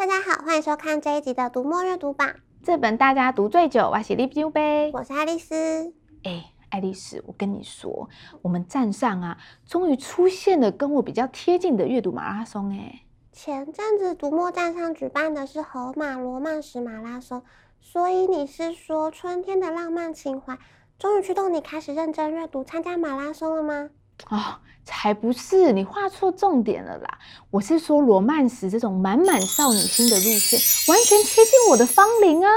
[0.00, 2.36] 大家好，欢迎收看这一集的读墨阅读榜。
[2.62, 5.92] 这本大家读最久，我是李丢杯，我是爱丽丝。
[6.22, 8.08] 哎，爱丽丝，我跟你说，
[8.40, 9.36] 我们站上啊，
[9.66, 13.02] 终于出现了跟我比较贴近的阅读马拉松哎。
[13.30, 17.42] 前阵子读墨站上举办的是河马罗曼史马拉松，
[17.82, 20.58] 所以你是说春天的浪漫情怀
[20.98, 23.90] 终于驱动你开始认真阅读，参加马拉松了吗？
[24.28, 25.72] 哦，才不是！
[25.72, 27.18] 你画错重点了啦！
[27.50, 30.60] 我是说罗曼史这种满满少女心的路线，
[30.92, 32.50] 完全贴近我的芳龄啊！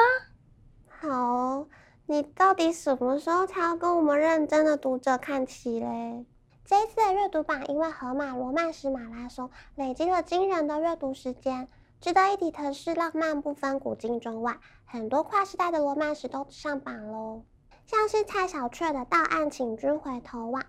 [0.87, 1.67] 好，
[2.05, 6.25] 你到底什么时候才要跟我们认真的读者看齐嘞？
[6.65, 11.67] 这一次的阅读榜，因为荷马罗曼史马拉松累积了惊人的阅读时间，
[11.99, 17.43] 值得一提的是，浪漫不分古今中外，很多跨时代的罗曼史都上榜喽，
[17.85, 20.61] 像是蔡小雀的《到岸请君回头望》。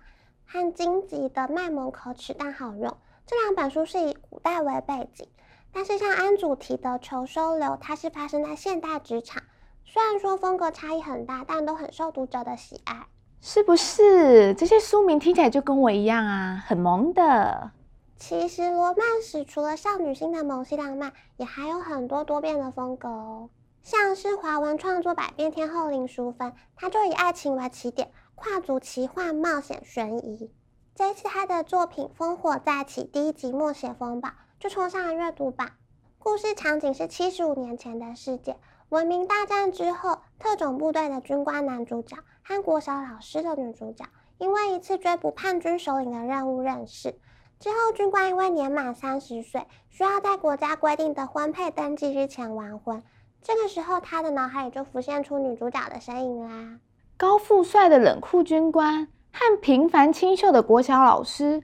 [0.45, 5.27] 和金吉的卖萌可耻但好用，这两本书是以古代为背景，
[5.73, 9.43] 但是像安主提的《求收留》，它是发生在现代职场，
[9.83, 13.07] 虽然说风格差异很大，但都很受读者的喜爱，
[13.41, 14.53] 是不是？
[14.53, 17.71] 这些书名听起来就跟我一样啊，很萌的。
[18.17, 23.49] 其实罗曼史除了少女心的萌系浪漫，也还有很多多变的风格哦，
[23.81, 28.11] 像是华文创作百变天后林淑芬，她就以爱情为起点。
[28.35, 30.51] 跨足奇幻、冒险、悬疑。
[30.93, 35.71] 这一次，他的作品《烽火再起》第一集《默写风暴》就冲上了阅读榜。
[36.19, 38.57] 故事场景是七十五年前的世界，
[38.89, 44.05] 文明大战之后，特种部队的军官男主角和国小老师的女主角，
[44.37, 47.17] 因为一次追捕叛军首领的任务认识。
[47.59, 53.01] 之后，军官因为年满三十岁，需要在国家规定的婚配登记日前完婚。
[53.41, 56.79] 这个时候，他的脑海里就浮现出女主角的身影啦。
[57.17, 61.61] 高富帅的冷酷军官和平凡清秀的国小老师，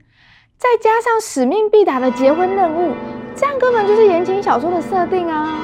[0.56, 2.94] 再加上使命必达的结婚任务，
[3.36, 5.54] 这样根本就是言情小说的设定啊！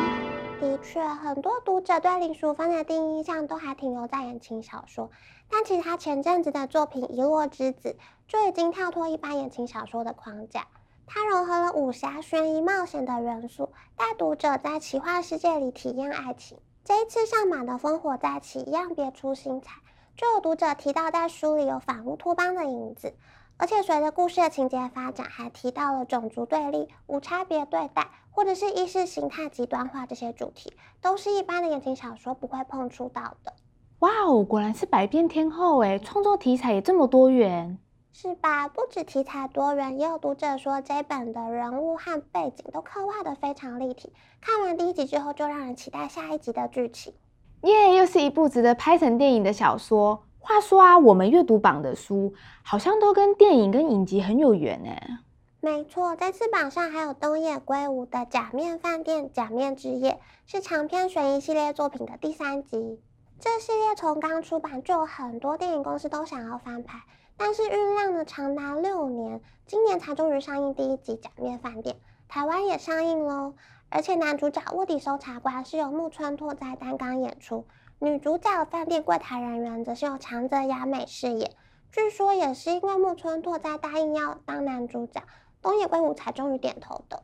[0.61, 5.11] 的确，很多读者对林淑芬的第一印象都还停留在言情小说，
[5.51, 7.97] 但其实他前阵子的作品《遗落之子》
[8.31, 10.67] 就已经跳脱一般言情小说的框架，
[11.07, 16.59] 它融合了武侠、悬疑、冒险的元素，带读者在奇幻世界里体验爱情。
[16.89, 19.73] 这一次上榜的《烽火再起》一样别出心裁，
[20.17, 23.13] 就有读者提到在书里有反乌托邦的影子，
[23.59, 30.73] 而且随着故事的情节发展，还提到了种族对立、无差别对待，或者是意识形态极端化这些主题，
[31.03, 33.53] 都是一般的言情小说不会碰触到的。
[33.99, 37.79] 哇哦，果然是百变天后诶，创作题材也这么多元。
[38.13, 38.69] 是吧？
[38.69, 44.13] 不止题材多元，也有读者说这本的人物和背景都刻画的非常立体。
[44.41, 47.15] 看完第一集之后，就让人期待下一集的剧情。
[47.63, 50.25] 耶，又是一部值得拍成电影的小说。
[50.39, 52.33] 话说啊，我们阅读榜的书
[52.63, 55.19] 好像都跟电影跟影集很有缘诶。
[55.61, 60.13] 没错，这次榜上还有东野圭吾的《假面饭店：假面之夜》，
[60.47, 63.01] 是长篇悬疑系列作品的第三集。
[63.41, 67.01] 这系列从刚出版就有很多电影公司都想要翻拍。
[67.39, 71.95] 但是酝酿了长达六年，今年才终于上映第一集《假面饭店》，
[72.29, 73.55] 台湾也上映喽。
[73.91, 77.65] 而且男主角卧底搜查官是由木村拓哉担纲演出，
[78.01, 81.53] 女主角饭店柜台人员则是由长泽雅美饰演。
[81.93, 85.23] 据说也是因为木村拓哉答应要当男主角，
[85.63, 87.23] 东野圭吾才终于点头的。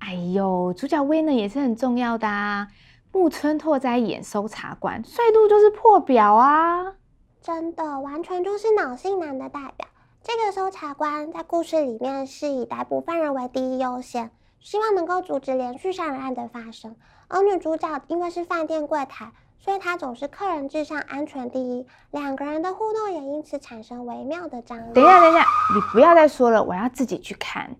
[0.00, 2.66] 哎呦，主角威能也是很重要的啊！
[3.12, 6.96] 木村拓哉演搜查官，帅度就是破表啊！
[7.42, 9.88] 真的完全就是脑性男的代表。
[10.22, 14.30] 这个搜查官在故事里面是以逮捕犯人为第一优先，
[14.60, 16.94] 希望能够阻止连续杀人案的发生。
[17.26, 21.84] 而女主角因为是饭店柜台，所以她总是客人至上，安全第一。
[22.12, 24.92] 两个人的互动也因此产生微妙的张力。
[24.92, 25.44] 等一下，等一下，
[25.74, 27.74] 你不要再说了，我要自己去看。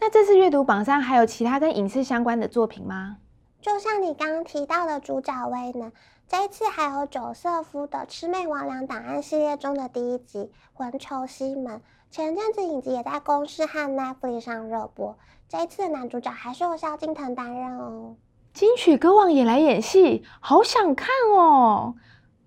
[0.00, 3.18] 那这次阅读榜上还有其他跟影视相关的作品吗？
[3.64, 5.90] 就像你刚刚提到的主角威能。
[6.28, 10.38] 这一次还有九瑟夫的《魑魅魍魉档案》系列中的第一集
[10.74, 11.78] 《魂囚西门》，
[12.10, 15.16] 前阵子影集也在公视和 Netflix 上热播。
[15.48, 18.16] 这一次的男主角还是由萧敬腾担任哦。
[18.52, 21.94] 金曲歌王也来演戏，好想看哦！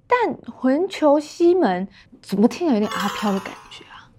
[0.06, 1.88] 但《魂囚西门》
[2.22, 4.12] 怎么听起来有点阿飘的感觉啊？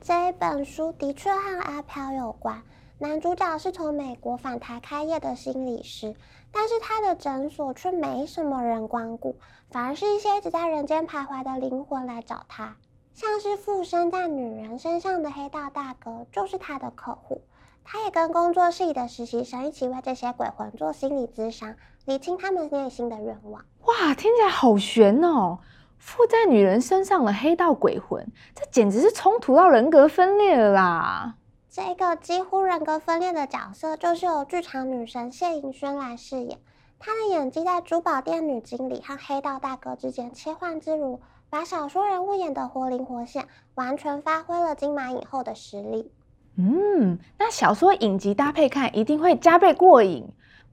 [0.00, 2.62] 这一本书的确和阿飘有关。
[2.98, 6.14] 男主角是从美国返台开业的心理师，
[6.52, 9.36] 但是他的诊所却没什么人光顾，
[9.68, 12.76] 反而是一些一直在人间徘徊的灵魂来找他。
[13.12, 17.42] 像是附身在女人身上的黑道大哥就是他的客户，
[17.82, 21.74] 他也跟工作室里的实习生一起为这些鬼魂做心理咨商，
[22.04, 23.64] 理清他们内心的愿望。
[23.86, 25.58] 哇，听起来好悬哦！
[25.98, 28.24] 附在女人身上的黑道鬼魂，
[28.54, 31.34] 这简直是冲突到人格分裂了啦！
[31.74, 36.60] 这个几乎人格分裂的角色，就是由剧场女神谢盈萱来饰演。
[37.00, 41.18] 她的演技在珠宝店女经理和黑道大哥之间切换自如，
[41.50, 46.12] 把小说人物演得活灵活现，完全发挥了金马影后的实力。
[46.56, 50.28] 嗯，那小说影集搭配看，一定会加倍过瘾。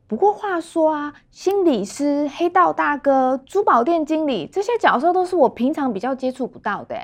[0.08, 6.96] 不过话说啊，心理师、黑道大哥、珠宝店经理这些角色，都是我平常比较接触不到的。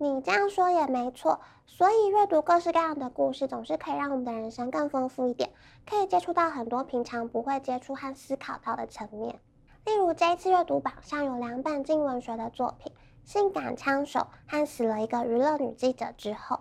[0.00, 5.50] 你这样说也没错，所以阅读各式各样的故事，总是可以让我们的人生更丰富一点，
[5.84, 9.40] 可以接触到很多平常不会接触和思考到的层面。
[9.84, 12.92] 例如这一次阅读榜上有两本镜文学的作品，
[13.32, 16.60] 《性感枪手》和《死了一个娱乐女记者》之后，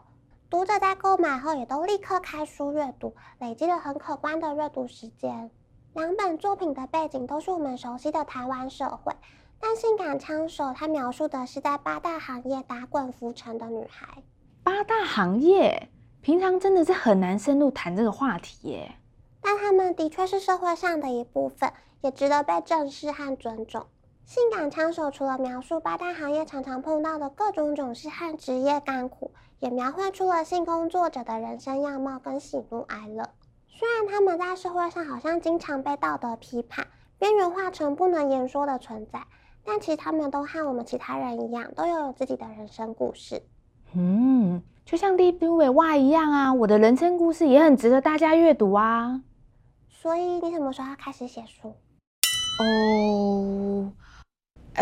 [0.50, 5.51] 读者在购买后也都立刻开书阅读，累积了很可观的阅读时间。
[5.94, 9.13] 两本作品的背景都是我们熟悉的台湾社会。
[9.59, 14.24] 但性感枪手，他描述的是在八大行业打滚浮沉的女孩。
[14.63, 15.89] 八大行业，
[16.21, 18.95] 平常真的是很难深入谈这个话题耶。
[19.42, 21.71] 但他们的确是社会上的一部分，
[22.01, 23.86] 也值得被正视和尊重。
[24.25, 33.30] 性感枪手除了描述八大行业常常碰到的各种种事和职业甘苦，也描绘出了性工作者的人生样貌跟喜怒哀乐。
[33.69, 36.88] 虽然他们在社会上好像经常被道德批判，
[37.18, 39.24] 边缘化成不能言说的存在。
[39.69, 43.44] 但其实他们都和我们其他人一样，都有有自己的人生故事。
[43.94, 49.22] 嗯，就像李冰伟哇一样啊，我的人生故事也很值得大家阅读啊。
[49.90, 51.75] 所以你什么时候要开始写书？
[52.64, 53.92] 哦，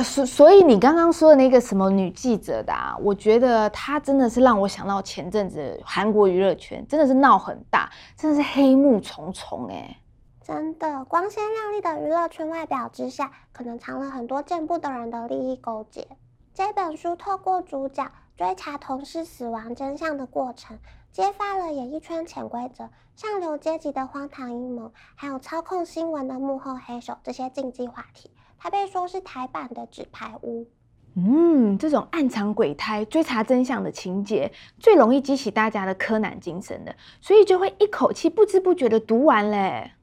[0.03, 9.97] 所所以你刚刚说的那个什么女记者的啊，我觉得她真的是让我想到前阵子韩国娱乐圈真的是闹很大，真的是黑幕重重哎。
[10.45, 16.07] 真的，光鲜亮丽的娱乐圈外表之下，可能藏了很多见不得人的利益勾结。
[16.53, 20.77] 这本书透过主角追查同事死亡真相的过程，
[21.11, 28.29] 揭发了演艺圈潜规则、上流阶级的荒唐阴谋，还有操控新闻的幕后黑手这些禁忌话题。
[28.59, 30.67] 它被说是台版的纸牌屋。
[31.15, 39.93] 嗯，这种暗藏鬼胎、追查真相的情节，最容易激起大家的柯南精神的，所以就会一口气不知不觉的读完嘞。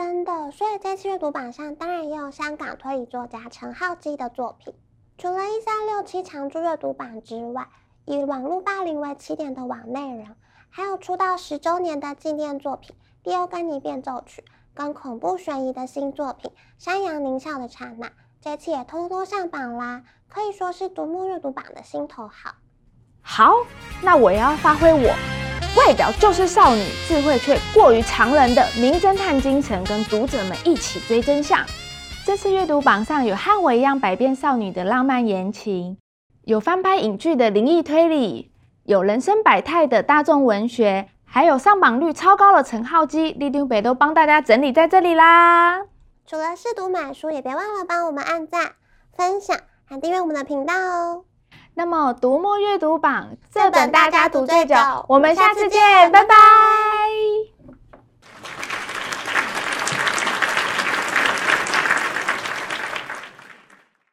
[0.00, 4.72] 真的，所以这次阅读榜上当然也有香港推理作家陈浩基的作品。
[5.18, 7.68] 除了一三六七常驻阅读榜之外，
[8.06, 10.34] 以网络霸凌为起点的网内人，
[10.70, 14.40] 还有出道十周年的纪念作品《第二根尼变奏曲》，
[14.72, 16.50] 跟恐怖悬疑的新作品
[16.82, 18.06] 《山羊獰笑的刹那》，
[18.40, 22.54] 这次也通通上榜啦，可以说是读墨阅读榜的心头好。
[23.20, 23.52] 好，
[24.02, 25.39] 那我也要发挥我。
[25.76, 31.64] 外表就是少女，智慧却过于常人的名侦探精神，跟读者们一起追真相。
[32.24, 35.96] 这次阅读榜上有和我一样百变少女的浪漫言情，
[36.44, 38.50] 有翻拍影剧的灵异推理，
[38.84, 45.84] 有人生百态的大众文学，还有上榜率超高的陈浩基、李丁北都帮大家整理在这里啦。
[46.26, 48.72] 除了试读买书，也别忘了帮我们按赞、
[49.16, 51.24] 分享，还订阅我们的频道哦。
[51.74, 54.74] 那么，读墨阅读榜这本大家读最久，
[55.08, 56.34] 我们下次见，拜拜。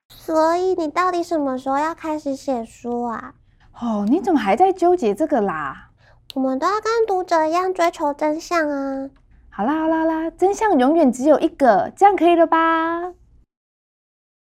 [0.09, 3.33] 所以，你到底什么时候要开始写书啊？
[3.81, 5.89] 哦，你怎么还在纠结这个啦？
[6.36, 9.09] 我们都要跟读者一样追求真相啊！
[9.49, 13.14] 好啦好啦好啦，真相永远只有一个，这样可以了吧？